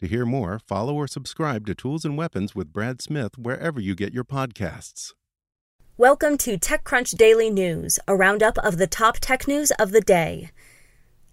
[0.00, 3.94] To hear more, follow or subscribe to Tools and Weapons with Brad Smith wherever you
[3.94, 5.14] get your podcasts.
[5.96, 10.50] Welcome to TechCrunch Daily News, a roundup of the top tech news of the day.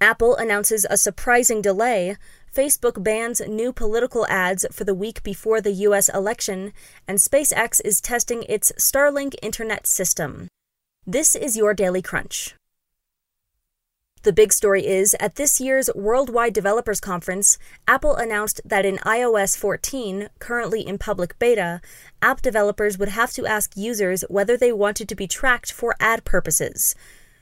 [0.00, 2.16] Apple announces a surprising delay,
[2.54, 6.08] Facebook bans new political ads for the week before the U.S.
[6.08, 6.72] election,
[7.08, 10.46] and SpaceX is testing its Starlink internet system.
[11.04, 12.54] This is your Daily Crunch.
[14.24, 19.56] The big story is at this year's Worldwide Developers Conference, Apple announced that in iOS
[19.56, 21.80] 14, currently in public beta,
[22.20, 26.24] app developers would have to ask users whether they wanted to be tracked for ad
[26.24, 26.94] purposes.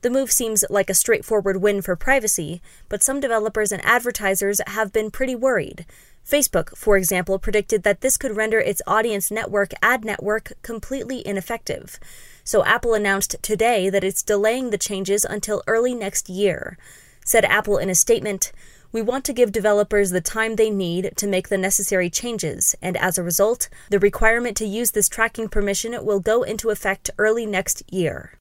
[0.00, 4.94] The move seems like a straightforward win for privacy, but some developers and advertisers have
[4.94, 5.84] been pretty worried.
[6.26, 11.98] Facebook, for example, predicted that this could render its audience network ad network completely ineffective.
[12.44, 16.78] So Apple announced today that it's delaying the changes until early next year.
[17.24, 18.52] Said Apple in a statement,
[18.92, 22.96] we want to give developers the time they need to make the necessary changes, and
[22.96, 27.46] as a result, the requirement to use this tracking permission will go into effect early
[27.46, 28.38] next year.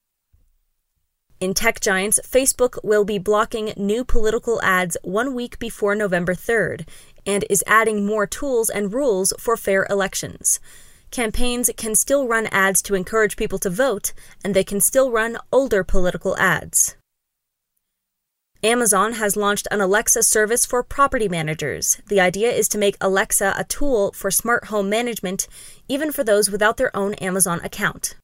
[1.39, 6.87] In tech giants, Facebook will be blocking new political ads one week before November 3rd
[7.25, 10.59] and is adding more tools and rules for fair elections.
[11.11, 15.37] Campaigns can still run ads to encourage people to vote, and they can still run
[15.51, 16.95] older political ads.
[18.63, 21.99] Amazon has launched an Alexa service for property managers.
[22.07, 25.47] The idea is to make Alexa a tool for smart home management,
[25.87, 28.15] even for those without their own Amazon account.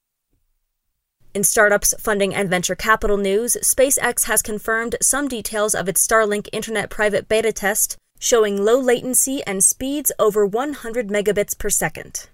[1.33, 6.47] In startups, funding, and venture capital news, SpaceX has confirmed some details of its Starlink
[6.53, 12.27] Internet private beta test, showing low latency and speeds over 100 megabits per second.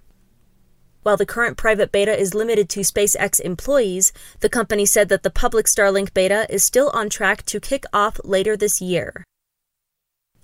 [1.04, 5.30] While the current private beta is limited to SpaceX employees, the company said that the
[5.30, 9.26] public Starlink beta is still on track to kick off later this year.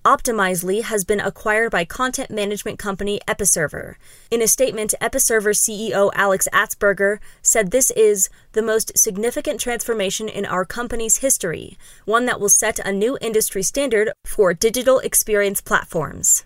[0.05, 3.95] Optimizely has been acquired by content management company Episerver.
[4.31, 10.45] In a statement, Episerver CEO Alex Atzberger said this is the most significant transformation in
[10.45, 16.45] our company's history, one that will set a new industry standard for digital experience platforms.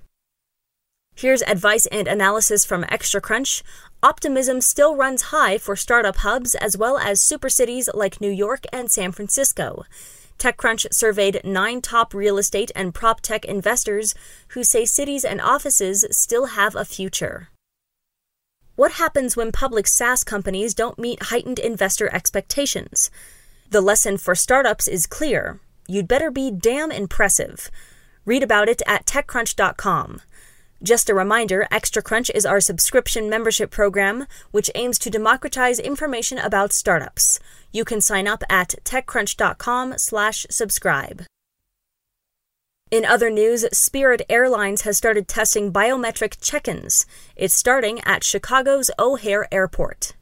[1.16, 3.62] Here's advice and analysis from Extra Crunch.
[4.02, 8.64] Optimism still runs high for startup hubs as well as super cities like New York
[8.74, 9.86] and San Francisco.
[10.38, 14.14] TechCrunch surveyed nine top real estate and prop tech investors
[14.50, 17.50] who say cities and offices still have a future.
[18.76, 23.12] What happens when public SaaS companies don't meet heightened investor expectations?
[23.70, 25.60] The lesson for startups is clear.
[25.88, 27.70] You'd better be damn impressive.
[28.26, 30.22] Read about it at TechCrunch.com.
[30.84, 36.38] Just a reminder, Extra Crunch is our subscription membership program, which aims to democratize information
[36.38, 37.40] about startups.
[37.72, 41.24] You can sign up at techcrunch.com/slash subscribe.
[42.92, 47.06] In other news, Spirit Airlines has started testing biometric check-ins.
[47.38, 50.14] It's starting at Chicago's O'Hare Airport.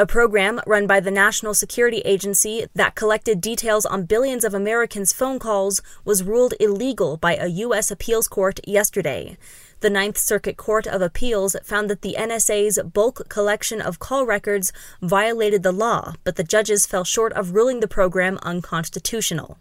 [0.00, 5.12] A program run by the National Security Agency that collected details on billions of Americans'
[5.12, 7.90] phone calls was ruled illegal by a U.S.
[7.90, 9.36] appeals court yesterday.
[9.80, 14.72] The Ninth Circuit Court of Appeals found that the NSA's bulk collection of call records
[15.02, 19.58] violated the law, but the judges fell short of ruling the program unconstitutional.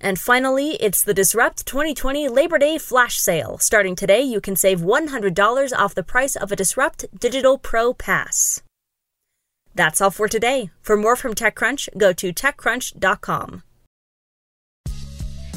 [0.00, 3.58] And finally, it's the Disrupt 2020 Labor Day Flash Sale.
[3.58, 8.62] Starting today, you can save $100 off the price of a Disrupt Digital Pro Pass.
[9.74, 10.70] That's all for today.
[10.80, 13.62] For more from TechCrunch, go to TechCrunch.com.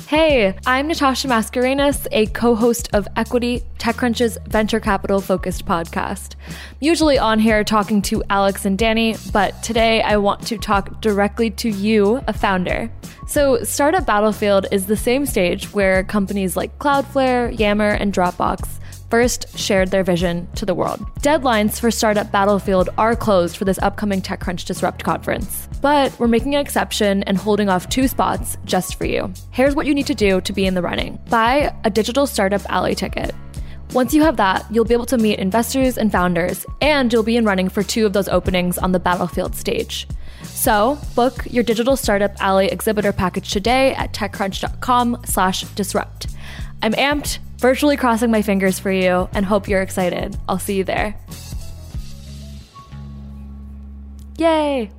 [0.08, 6.36] Hey, I'm Natasha Mascarenhas, a co host of Equity, TechCrunch's venture capital focused podcast.
[6.80, 11.50] Usually on here talking to Alex and Danny, but today I want to talk directly
[11.52, 12.90] to you, a founder.
[13.28, 18.80] So, Startup Battlefield is the same stage where companies like Cloudflare, Yammer, and Dropbox
[19.10, 21.00] first shared their vision to the world.
[21.22, 26.56] Deadlines for Startup Battlefield are closed for this upcoming TechCrunch Disrupt conference, but we're making
[26.56, 29.32] an exception and holding off two spots just for you.
[29.52, 32.62] Here's what you need to do to be in the running buy a digital Startup
[32.70, 33.34] Alley ticket.
[33.94, 37.38] Once you have that, you'll be able to meet investors and founders, and you'll be
[37.38, 40.06] in running for two of those openings on the Battlefield stage.
[40.44, 46.28] So, book your digital startup alley exhibitor package today at techcrunch.com/disrupt.
[46.82, 50.38] I'm amped virtually crossing my fingers for you and hope you're excited.
[50.48, 51.16] I'll see you there.
[54.38, 54.92] Yay!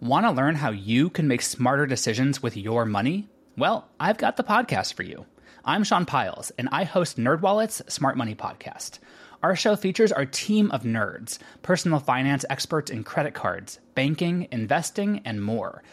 [0.00, 3.28] Want to learn how you can make smarter decisions with your money?
[3.56, 5.26] Well, I've got the podcast for you.
[5.64, 8.98] I'm Sean Pyles, and I host NerdWallet's Smart Money Podcast.
[9.42, 15.20] Our show features our team of nerds, personal finance experts in credit cards, banking, investing,
[15.24, 15.82] and more–